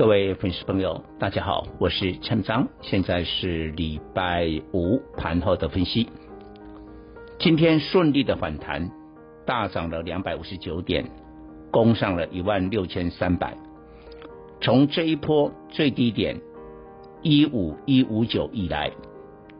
[0.00, 6.08] 各位粉丝朋友，大家好，我是陈章，现在是礼拜五盘后的分析。
[7.38, 8.90] 今天顺利的反弹，
[9.44, 11.04] 大涨了两百五十九点，
[11.70, 13.54] 攻上了一万六千三百。
[14.62, 16.40] 从这一波最低点
[17.20, 18.90] 一五一五九以来，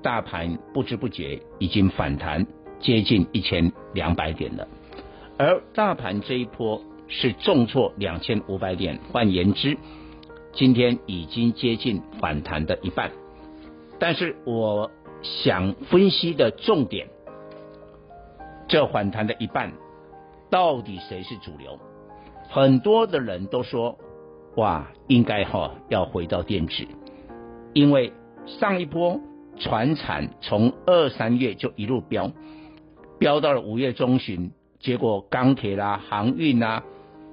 [0.03, 2.47] 大盘不知不觉已经反弹
[2.81, 4.67] 接近一千两百点了。
[5.37, 9.77] 而大盘这一波是重挫两千五百点，换言之，
[10.53, 13.13] 今天已经接近反弹的一半，
[13.99, 14.91] 但是我
[15.23, 17.09] 想分析的重点，
[18.69, 19.73] 这反弹的一半，
[20.51, 21.79] 到底谁是主流？
[22.49, 23.97] 很多的人都说，
[24.57, 26.85] 哇，应该哈要回到电子，
[27.73, 28.13] 因为
[28.47, 29.21] 上一波
[29.59, 32.33] 传产从二三月就一路飙，
[33.21, 36.83] 飙到了五月中旬，结果钢铁啦、航运啦、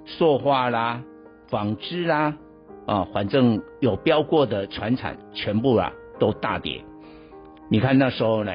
[0.06, 1.02] 塑化啦、
[1.48, 2.38] 纺织啦。
[2.88, 6.82] 啊，反正有飙过的船产全部啊都大跌。
[7.70, 8.54] 你看那时候呢，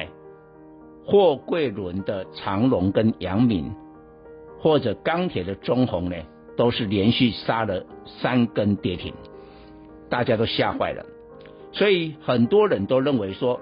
[1.05, 3.71] 货柜轮的长龙跟阳明，
[4.59, 6.15] 或者钢铁的中红呢，
[6.57, 9.13] 都是连续杀了三根跌停，
[10.09, 11.05] 大家都吓坏了。
[11.71, 13.61] 所以很多人都认为说，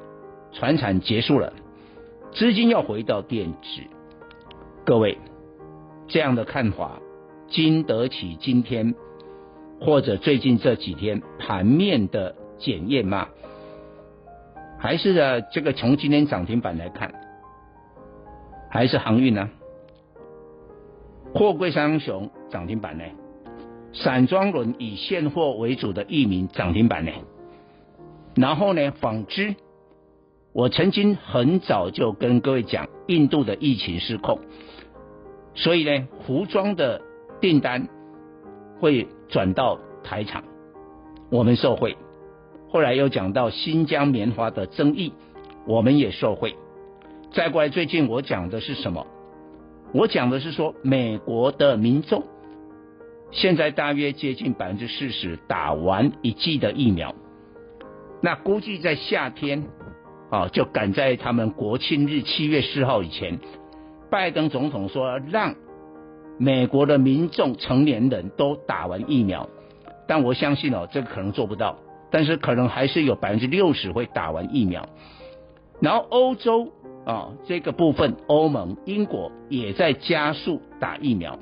[0.53, 1.51] 船产结束了，
[2.31, 3.81] 资金要回到电子。
[4.85, 5.17] 各位，
[6.07, 7.01] 这样的看法
[7.49, 8.95] 经得起今天。
[9.83, 13.27] 或者最近这几天盘面的检验吗？
[14.77, 15.41] 还是呢？
[15.51, 17.11] 这个从今天涨停板来看，
[18.69, 19.49] 还是航运呢？
[21.33, 23.03] 货柜三雄涨停板呢？
[23.91, 27.11] 散装轮以现货为主的裕民涨停板呢？
[28.35, 28.91] 然后呢？
[28.91, 29.55] 纺织，
[30.53, 34.39] 我曾经很早就跟各位讲，印度的疫情失控，
[35.55, 37.01] 所以呢，服装的
[37.41, 37.87] 订单。
[38.79, 40.43] 会转到台厂，
[41.31, 41.97] 我们受惠。
[42.69, 45.13] 后来又讲到新疆棉花的争议，
[45.65, 46.55] 我们也受惠。
[47.31, 49.07] 再过来，最近我讲的是什么？
[49.93, 52.23] 我讲的是说，美国的民众
[53.31, 57.15] 现在大约接近百分之四十打完一剂的疫苗，
[58.21, 59.63] 那估计在夏天
[60.29, 63.39] 啊，就赶在他们国庆日七月四号以前，
[64.09, 65.55] 拜登总统说让。
[66.41, 69.47] 美国的民众成年人都打完疫苗，
[70.07, 71.77] 但我相信哦，这个可能做不到，
[72.09, 74.89] 但是可能还是有百分之六十会打完疫苗。
[75.81, 76.71] 然后欧洲
[77.05, 81.37] 啊，这个部分，欧盟、英国也在加速打疫苗。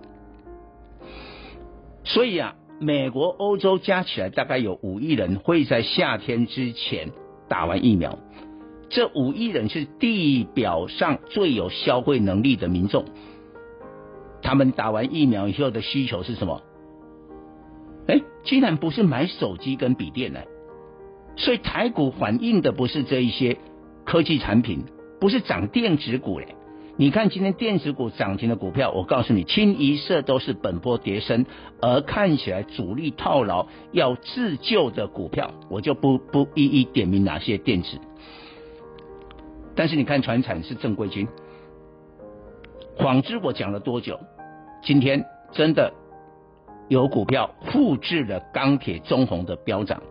[2.03, 7.11] 所以啊，美国、欧洲加起来大概有五亿人会在夏天之前
[7.47, 8.19] 打完疫苗。
[8.89, 13.05] 这五亿人是地表上最有消费能力的民众。
[14.49, 16.63] 他们打完疫苗以后的需求是什么？
[18.07, 20.39] 哎，竟然不是买手机跟笔电呢？
[21.37, 23.59] 所以台股反映的不是这一些
[24.05, 24.85] 科技产品，
[25.19, 26.55] 不是涨电子股嘞。
[26.97, 31.45] 你看今天电子股涨停的股票，我告诉你，清一色都是本波跌升，
[31.79, 37.99] 而看起来主力套牢要自救的股票，我就不不一一点名哪些电子。
[39.75, 41.27] 但是你看船产是正规军。
[42.97, 44.19] 纺织我讲了多久？
[44.81, 45.93] 今天真的
[46.87, 50.01] 有股票复制了钢铁中红的飙涨。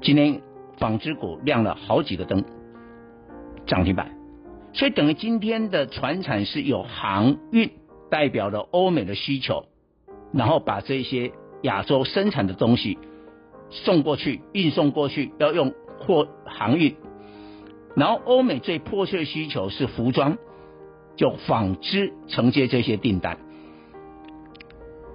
[0.00, 0.40] 今天
[0.78, 2.44] 纺织股亮了好几个灯，
[3.66, 4.16] 涨停板。
[4.72, 7.70] 所以等于今天的船产是有航运
[8.10, 9.64] 代表了欧美的需求，
[10.32, 12.98] 然后把这些亚洲生产的东西
[13.70, 16.96] 送过去，运送过去要用货航运，
[17.96, 20.36] 然后欧美最迫切的需求是服装。
[21.14, 23.36] 就纺织承接这些订单，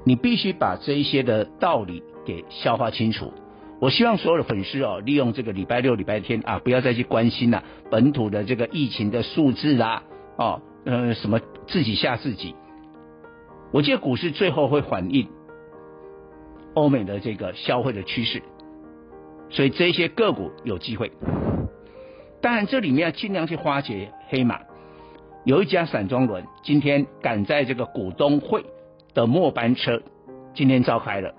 [0.07, 3.33] 你必须把这一些的道理给消化清楚。
[3.81, 7.61] 我希望所有的粉丝哦，利用这个礼拜六、礼拜天啊，不要再去关心了
[7.91, 10.03] 本土的这个疫情的数字啦，
[10.37, 12.55] 哦，呃，什么自己吓自己。
[13.73, 15.27] 我觉得股市最后会反映
[16.73, 18.41] 欧美的这个消费的趋势，
[19.49, 21.11] 所以这些个股有机会。
[22.41, 24.61] 当然，这里面要尽量去化解黑马。
[25.43, 28.63] 有一家散装轮今天赶在这个股东会
[29.17, 30.03] 的末班车，
[30.53, 31.33] 今天召开了。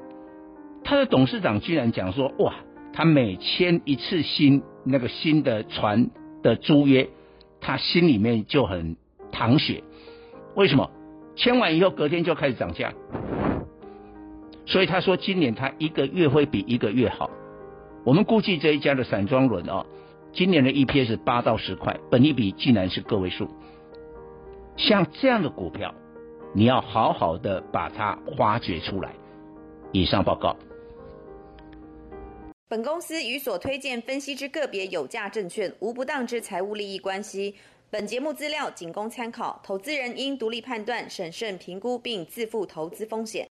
[0.83, 2.55] 他的董事长居然讲说：“哇，
[2.93, 6.11] 他每签一次新那个新的船
[6.43, 7.09] 的租约，
[7.61, 8.97] 他心里面就很
[9.31, 9.85] 淌血。
[10.57, 10.91] 为什么？
[11.37, 12.95] 签完以后隔天就开始涨价，
[14.67, 17.31] 所以他说今年他一个月会比一个月好。
[18.05, 19.87] 我们估计这一家的散装轮哦，
[20.33, 23.49] 今年的 EPS 八到十块，本利比竟然是个位数。
[24.77, 25.95] 像这样的股票，
[26.55, 29.13] 你要好好的把它挖掘出来。
[29.93, 30.57] 以上报告。
[32.69, 37.55] 本公司与所推荐分析之个别有价证券无不当之财务利益关系。
[37.91, 43.47] 本节目资料仅供参考，投资人应独立判断、审慎评估并自负投资风险。